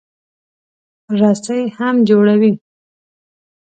رسۍ 1.19 1.61
هم 1.77 1.95
جوړوي. 2.09 2.51